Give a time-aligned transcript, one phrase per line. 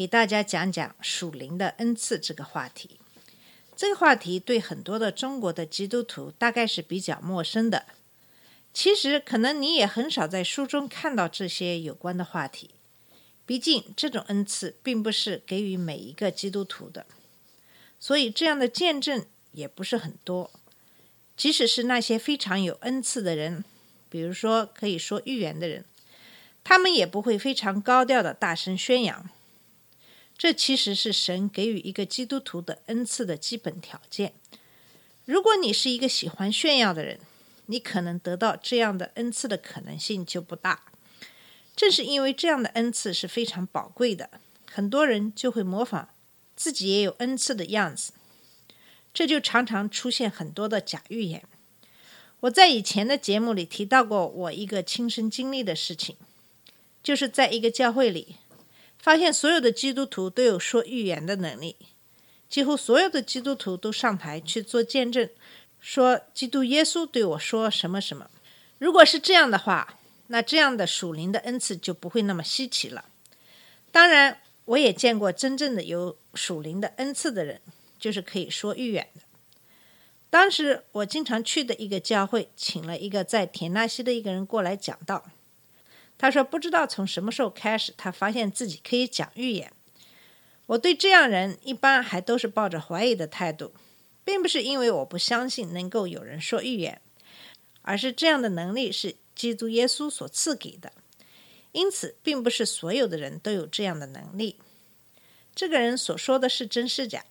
[0.00, 2.98] 给大家讲讲属灵的恩赐这个话题。
[3.76, 7.84] 这个话题对很多的中国的基督徒大概是比较陌生的。
[8.72, 12.70] 其实，可能你也很少在书中看到这些有关的话题。
[13.44, 17.04] 毕竟，这种恩赐并不是给予每一个基督徒的，
[17.98, 20.50] 所以这样的见证也不是很多。
[21.36, 23.62] 即使是那些非常有恩赐的人，
[24.08, 25.84] 比如说可以说预言的人，
[26.64, 29.28] 他们也不会非常高调的大声宣扬。
[30.40, 34.32] 这其实是神给予一个基督徒的恩赐的基本条件。
[35.26, 37.20] 如果你是一个喜欢炫耀的人，
[37.66, 40.84] 你可能得到这样的恩赐的可能性就不大。
[41.76, 44.30] 正是因为这样的恩赐是非常宝贵的，
[44.70, 46.08] 很多人就会模仿
[46.56, 48.14] 自己也有恩赐的样子，
[49.12, 51.44] 这就常常出现很多的假预言。
[52.40, 56.16] 我在以前的节目里提到过我一个亲身经历的事情，
[57.02, 58.36] 就是在一个教会里，
[59.00, 61.76] 发现所有的基督徒都有说预言的能力，
[62.48, 65.28] 几乎所有的基督徒都上台去做见证，
[65.80, 68.30] 说基督耶稣对我说什么什么。
[68.78, 73.06] 如果是这样的话，那这样的属灵的恩赐就不会那么稀奇了。
[73.90, 77.60] 当然，我也见过真正的有属灵的恩赐的人，
[77.98, 79.22] 就是可以说预言的。
[80.28, 85.24] 当时我经常去的一个教会，请了一个在田纳西的一个人过来讲道。
[86.20, 89.72] 他说，不知道从什么时候开始，他发现自己可以讲预言。
[90.66, 93.72] 我对这样人一般还都是抱着怀疑的态度，
[94.22, 97.00] 并不是因为我不相信能够有人说预言，
[97.80, 100.92] 而是这样的能力是基督耶稣所赐给的，
[101.72, 104.56] 因此并不是所有的人都有这样的能力。
[105.54, 107.24] 这个人所说的是真是假？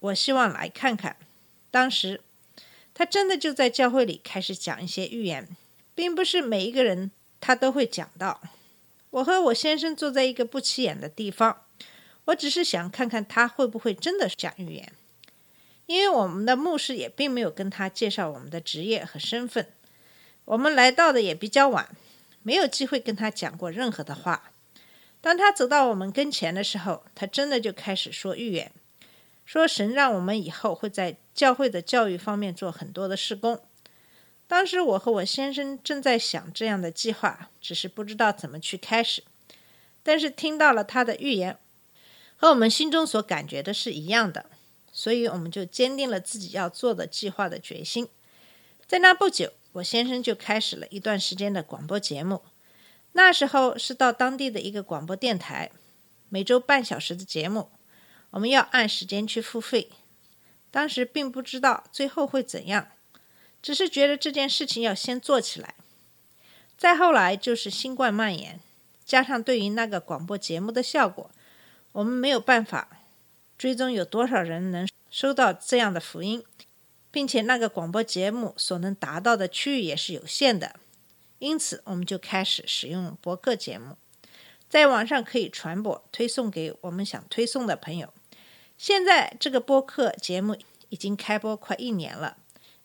[0.00, 1.16] 我希望来看看。
[1.70, 2.20] 当时
[2.92, 5.48] 他真的就在教会里开始讲一些预言，
[5.94, 7.10] 并不是每一个人
[7.44, 8.40] 他都会讲到。
[9.10, 11.66] 我和我先生坐在一个不起眼的地方，
[12.24, 14.90] 我只是想看看他会不会真的讲预言，
[15.84, 19.68] 因为我们的牧师也并没有跟他介绍我们的职业和身份。
[20.46, 21.94] 我们来到的也比较晚，
[22.42, 24.50] 没有机会跟他讲过任何的话。
[25.20, 28.72] 当他走到我们跟前的时候，他真的就开始说预言，
[29.44, 33.60] 说神让我们以后会在教会的教育方面做很多的事工。
[34.46, 39.24] 当时我和我先生正在想这样的计划，只是不知道怎么去开始。
[40.02, 41.58] 但是听到了他的预言，
[42.36, 44.46] 和我们心中所感觉的是一样的，
[44.92, 48.08] 所以我们就坚定了自己要做的计划的决心。
[48.86, 52.42] 在那不久，我先生就开始了一段时间的广播节目。
[53.12, 55.70] 那时候是到当地的一个广播电台，
[56.28, 57.70] 每周半小时的节目，
[58.30, 59.90] 我们要按时间去付费。
[60.70, 62.88] 当时并不知道最后会怎样，
[63.64, 65.74] 只是觉得这件事情要先做起来。
[66.76, 68.60] 再后来就是新冠蔓延，
[69.06, 71.30] 加上对于那个广播节目的效果，
[71.92, 73.00] 我们没有办法
[73.56, 76.44] 追踪有多少人能收到这样的福音。
[77.10, 80.74] 并且那个广播节目所能达到的区域也是有限的，
[81.38, 83.96] 因此我们就开始使用博客节目，
[84.68, 88.12] 在网上可以传播、推送给我们想推送的朋友。
[88.76, 90.56] 现在这个播客节目
[90.88, 92.38] 已经开播快一年了，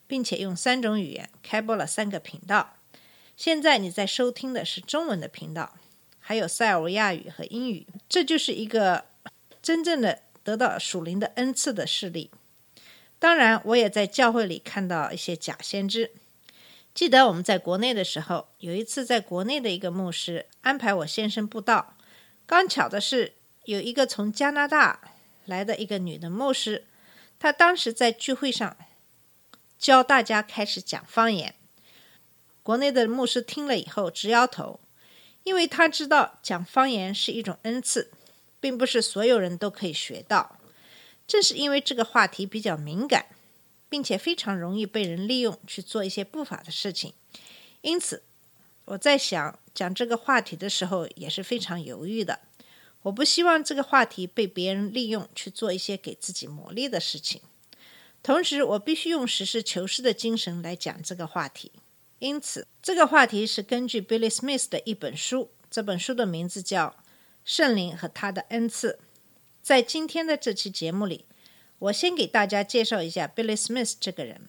[0.09, 2.73] 并且用三种语言开播了三个频道。
[3.37, 5.75] 现在你在收听的是中文的频道，
[6.19, 7.85] 还有塞尔维亚语和英语。
[8.09, 9.05] 这就是一个
[9.61, 12.31] 真正的得到属灵的恩赐的事例。
[13.19, 16.11] 当然，我也在教会里看到一些假先知。
[16.95, 21.95] 记得我们在国内的时候，有一次在国内的一个牧师安排我先生布道。
[22.47, 23.35] 刚巧的是，
[23.65, 24.99] 有一个从加拿大
[25.45, 26.85] 来的一个女的牧师，
[27.37, 28.75] 她当时在聚会上
[29.79, 31.55] 教大家开始讲方言。
[32.61, 34.81] 国内的牧师听了以后直摇头，
[35.43, 38.11] 因为他知道讲方言是一种恩赐，
[38.59, 40.59] 并不是所有人都可以学到。
[41.25, 43.27] 正是因为这个话题比较敏感，
[43.87, 47.13] 并且非常容易被人利用去做一些不法的事情，
[47.81, 48.23] 因此
[48.83, 52.39] 我在想讲这个话题的时候也是非常犹豫的。
[53.03, 57.41] 我不希望这个话题被别人利用去做一些给自己牟利的事情，
[58.21, 61.71] 同时我必须用实事求是的精神来讲这个话题。
[62.19, 66.87] 因此，这个话题是根据 Billy Smith 的一本书，这本书的名字叫
[67.45, 68.99] 《圣灵和他的恩赐》。
[69.61, 71.25] 在今天的这期节目里，
[71.79, 74.41] 我先给大家介绍一下 Billy Smith 这个人。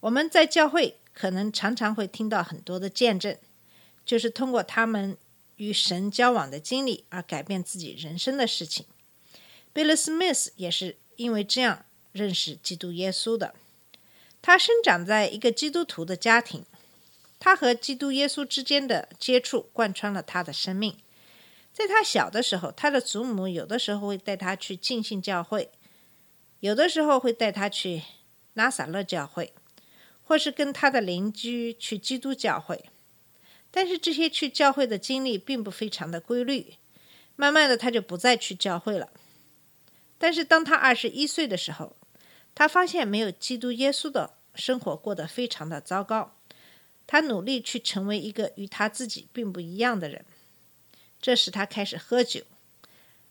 [0.00, 3.36] 我们在教会可能常常会听到很多的见证，
[4.04, 5.16] 就是通过他们
[5.56, 8.86] 与神交往的经历而改变自己人生的事情。
[9.72, 13.54] Billy Smith 也是因为这样认识基督耶稣的。
[14.42, 16.64] 他生长在一个基督徒的家庭，
[17.38, 20.96] 他和基督耶稣之间的接触贯穿了他的生命。
[21.72, 25.70] 在他小的时候，他的祖母有的时候会带他去浸信教会，
[26.60, 28.02] 有的时候会带他去
[28.54, 29.52] 拉萨勒教会，
[30.24, 32.86] 或是跟他的邻居去基督教会。
[33.70, 36.74] 但是这些去教会的经历并不非常的规律，
[37.36, 39.10] 慢慢的他就不再去教会了。
[40.18, 41.96] 但是当他二十一岁的时候，
[42.60, 46.36] 他发现没有基督耶稣的生活过得非常的糟糕。
[47.06, 50.26] 他努力去成为一个与他自己并不一样的人。
[51.22, 52.42] 这时他开始喝酒。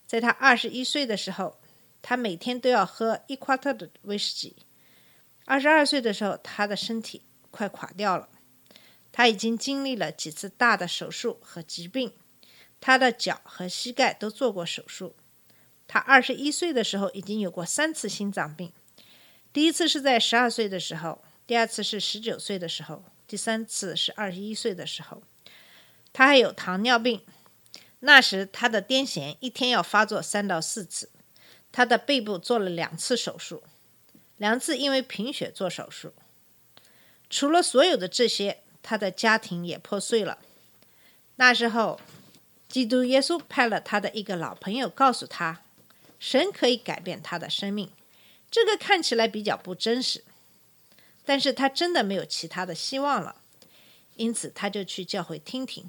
[0.04, 1.60] 在他二十一岁的时候，
[2.02, 4.56] 他每天都要喝一夸特的威士忌。
[5.44, 7.22] 二十二岁的时候，他的身体
[7.52, 8.28] 快垮掉了。
[9.12, 12.12] 他已经经历了几次大的手术和疾病，
[12.80, 15.14] 他的脚和膝盖都做过手术。
[15.86, 18.72] 他二十一岁的时候已经有过三次心脏病，
[19.52, 25.22] 第一次是在十二岁的时候，第二次是十九岁的时候，第三次是二十一岁的时候。
[26.12, 27.22] 他还有糖尿病，
[28.00, 31.10] 那时他的癫痫一天要发作三到四次。
[31.72, 33.62] 他的背部做了两次手术，
[34.38, 36.12] 两次因为贫血做手术。
[37.28, 40.38] 除了所有的这些，他的家庭也破碎了。
[41.36, 42.00] 那时候，
[42.68, 45.62] 基督耶稣派了他的一个老朋友告诉他。
[46.18, 47.90] 神可以改变他的生命，
[48.50, 50.24] 这个看起来比较不真实，
[51.24, 53.36] 但是他真的没有其他的希望了，
[54.16, 55.88] 因此他就去教会听听。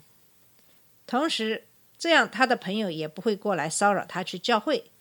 [1.07, 1.65] 同时，
[1.97, 4.91] 这样他的朋友也不会过来骚扰他去教会。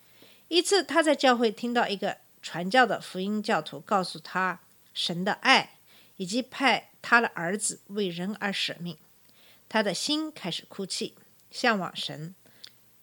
[0.47, 4.59] 一次，他在教会听到一个传教的福音教徒告诉他
[4.93, 5.77] 神的爱，
[6.17, 8.97] 以及派他的儿子为人而舍命，
[9.69, 11.15] 他的心开始哭泣，
[11.51, 12.35] 向往神。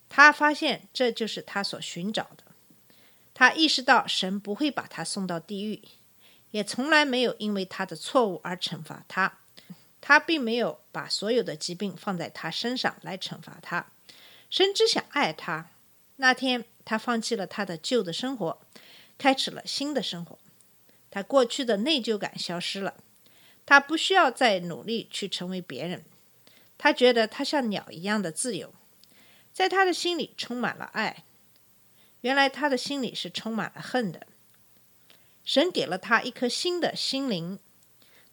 [0.08, 2.44] 他发现这就是他所寻找的。
[3.38, 5.80] 他意识到神不会把他送到地狱，
[6.50, 9.38] 也从来没有因为他的错误而惩罚他。
[10.00, 13.86] 他并没有把所有的疾病放在他身上来惩罚他。
[14.50, 15.70] 神只想爱他。
[16.16, 18.60] 那天，他放弃了他的旧的生活，
[19.16, 20.36] 开始了新的生活。
[21.08, 22.94] 他过去的内疚感消失了。
[23.64, 26.04] 他不需要再努力去成为别人。
[26.76, 28.74] 他觉得他像鸟一样的自由。
[29.52, 31.22] 在他的心里充满了爱，
[32.28, 34.26] 原来他的心里是充满了恨的。
[35.46, 37.58] 神给了他一颗新的心灵，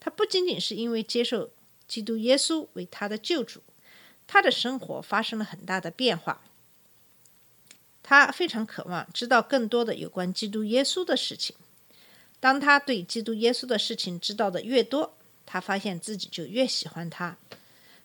[0.02, 1.52] 他不仅仅是因为接受
[1.88, 3.64] 基督耶稣为他的救主，
[4.28, 6.42] 他的生活发生了很大的变化。
[8.04, 11.56] 他非常渴望知道更多的有关基督耶稣的事情。
[12.42, 15.16] 当他对基督耶稣的事情知道的越多，
[15.46, 17.38] 他发现自己就越喜欢他。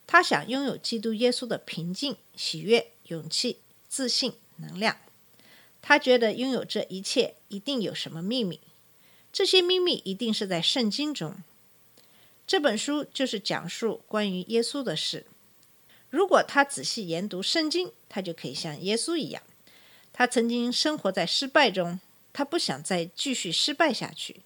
[0.07, 2.93] 他想拥有基督耶稣的平静、喜悦。
[3.07, 3.59] 勇气、
[3.89, 4.97] 自信、能量。
[5.83, 8.61] 他觉得拥有这一切一定有什么秘密，
[9.33, 11.37] 这些秘密一定是在圣经中。
[12.47, 15.27] 这本书就是讲述关于耶稣的事。
[16.11, 19.43] 如果他仔细研读圣经，他就可以像耶稣一样。
[20.13, 22.01] 他曾经生活在失败中，
[22.33, 24.41] 他不想再继续失败下去，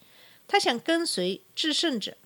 [0.47, 2.17] 他想跟随制胜者。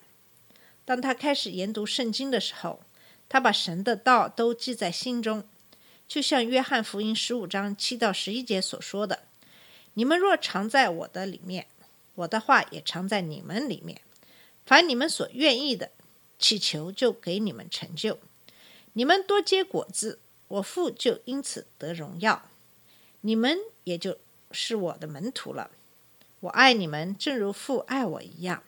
[0.84, 2.80] 当他开始研读圣经的时候，
[3.28, 5.44] 他把神的道都记在心中。
[6.08, 9.24] 就像约翰福音十五章七到十一节所说的
[9.92, 11.66] ：“你们若常在我的里面，
[12.14, 14.00] 我的话也常在你们里面。
[14.64, 15.90] 凡你们所愿意的，
[16.38, 18.18] 祈求就给你们成就。
[18.94, 22.48] 你们多结果子，我父就因此得荣耀。
[23.20, 24.16] 你们也就
[24.50, 25.70] 是我的门徒了。
[26.40, 28.62] 我爱你们，正如父爱我一样。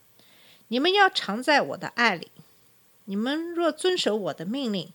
[0.69, 2.31] 你们要常在我的爱里。
[3.07, 4.93] 你们若遵守我的命令，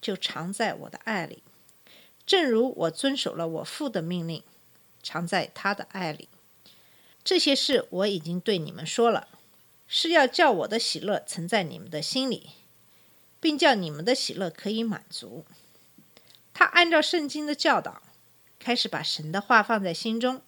[0.00, 1.42] 就常在我的爱里。”
[2.26, 4.42] 正如我遵守了我父的命令，
[5.02, 6.28] 常在他的爱里。
[7.24, 9.28] 这些事我已经对你们说了，
[9.88, 12.50] 是要叫我的喜乐存在你们的心里，
[13.40, 15.44] 并叫你们的喜乐可以满足。
[16.54, 18.00] 他按照圣经的教导，
[18.58, 20.40] 开始把神的话放在心中。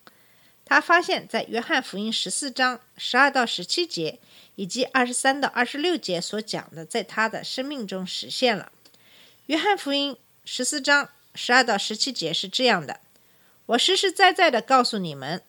[0.64, 4.21] 他发现，在约翰福音十四章十二到十七节
[4.55, 8.71] 以及二十三到二十六节所讲的，在他的生命中实现了。
[9.47, 11.11] 约翰福音十四章。
[11.34, 13.00] 十二到十七节是这样的：
[13.66, 15.42] 我实实在在的告诉你们，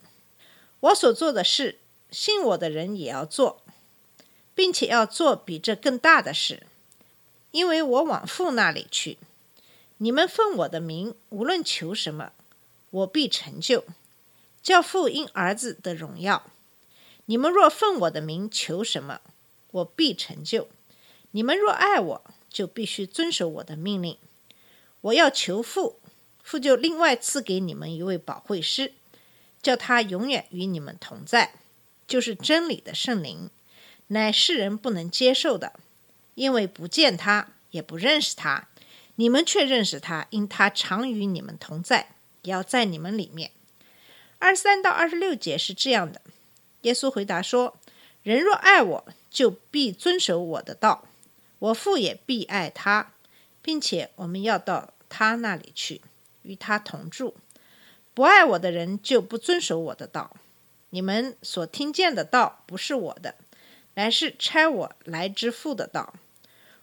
[0.79, 1.79] 我所做的事，
[2.11, 3.61] 信我的人也要做，
[4.55, 6.63] 并且要做比这更大的事，
[7.51, 9.17] 因为我往父那里去。
[9.97, 12.31] 你们奉我的名，无论求什么，
[12.89, 13.85] 我必成就，
[14.61, 16.43] 叫父因儿子的荣耀。
[17.25, 19.21] 你们若奉我的名求什么，
[19.71, 20.67] 我必成就。
[21.31, 24.17] 你们若爱我，就必须遵守我的命令。
[25.03, 25.99] 我要求父，
[26.43, 28.93] 父就另外赐给你们一位保惠师，
[29.61, 31.55] 叫他永远与你们同在，
[32.07, 33.49] 就是真理的圣灵，
[34.07, 35.73] 乃世人不能接受的，
[36.35, 38.69] 因为不见他，也不认识他。
[39.15, 43.51] 你们却认识他，因他常与你们同在，也要在你们里面。
[44.39, 46.21] 二十三到二十六节是这样的。
[46.81, 47.77] 耶稣回答说
[48.23, 51.05] ：“人若爱我，就必遵守我的道，
[51.59, 53.11] 我父也必爱他，
[53.63, 56.01] 并且我们要到他那里去，
[56.43, 57.35] 与他同住。
[58.13, 60.35] 不爱我的人就不遵守我的道。
[60.91, 63.33] 你们所听见的道不是我的，
[63.95, 66.13] 乃是差我来之父的道。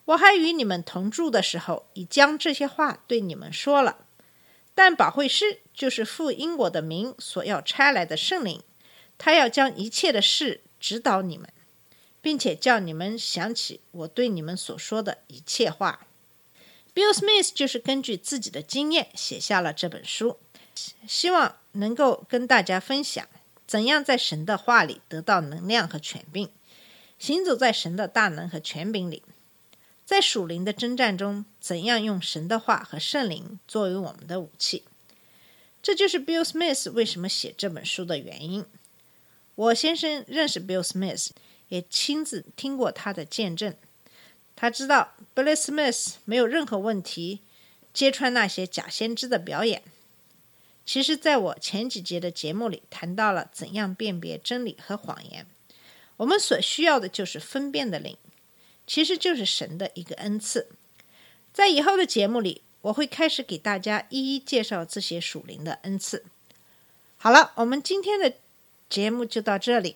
[0.07, 3.99] 我还与你们同住的时候，已将这些话对你们说了。
[4.75, 8.61] 但保惠师就是父因我的名所要差来的圣灵。”
[9.23, 11.53] 他要将一切的事指导你们，
[12.23, 16.07] 并且叫你们想起我对你们所说的一切话。
[17.01, 20.37] Bill Smith 就是根据自己的经验写下了这本书，
[21.09, 23.27] 希望能够跟大家分享
[23.67, 26.51] 怎样在神的话里得到能量和权柄，
[27.19, 29.23] 行走在神的大能和权柄里，
[30.05, 34.85] 在属灵的征战中，怎样用神的话和圣灵作为我们的武器。
[35.83, 38.67] 这就是 Bill Smith 为什么写这本书的原因。
[39.55, 41.31] 我先生认识 Bill Smith，
[41.69, 43.75] 也亲自听过他的见证。
[44.61, 47.41] 他知道 Bill Smith 没有任何问题
[47.95, 49.83] 揭穿那些假先知的表演。
[50.85, 55.47] 其实，在我前几节的节目里谈到了怎样辨别真理和谎言。
[56.19, 58.19] 我们所需要的就是分辨的灵，
[58.87, 60.69] 其实就是神的一个恩赐。
[61.55, 66.27] 在以后的节目里，我会开始给大家一一介绍这些属灵的恩赐。
[67.17, 68.35] 好了，我们今天的。
[68.91, 69.95] 节目就到这里，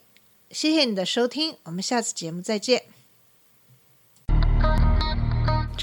[0.53, 2.94] 谢谢你的收听，我们下次节目再见。